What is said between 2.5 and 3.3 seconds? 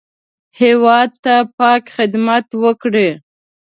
وکړئ